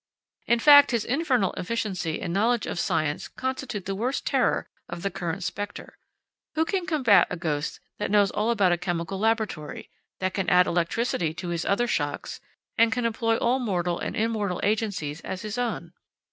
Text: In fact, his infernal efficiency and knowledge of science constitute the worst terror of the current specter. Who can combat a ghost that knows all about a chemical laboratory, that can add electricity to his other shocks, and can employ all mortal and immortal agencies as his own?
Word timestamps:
In 0.47 0.57
fact, 0.57 0.89
his 0.89 1.05
infernal 1.05 1.53
efficiency 1.57 2.19
and 2.19 2.33
knowledge 2.33 2.65
of 2.65 2.79
science 2.79 3.27
constitute 3.27 3.85
the 3.85 3.93
worst 3.93 4.25
terror 4.25 4.65
of 4.89 5.03
the 5.03 5.11
current 5.11 5.43
specter. 5.43 5.99
Who 6.55 6.65
can 6.65 6.87
combat 6.87 7.27
a 7.29 7.37
ghost 7.37 7.79
that 7.99 8.09
knows 8.09 8.31
all 8.31 8.49
about 8.49 8.71
a 8.71 8.79
chemical 8.79 9.19
laboratory, 9.19 9.91
that 10.19 10.33
can 10.33 10.49
add 10.49 10.65
electricity 10.65 11.35
to 11.35 11.49
his 11.49 11.65
other 11.65 11.85
shocks, 11.85 12.41
and 12.79 12.91
can 12.91 13.05
employ 13.05 13.37
all 13.37 13.59
mortal 13.59 13.99
and 13.99 14.15
immortal 14.15 14.59
agencies 14.63 15.21
as 15.21 15.43
his 15.43 15.59
own? 15.59 15.93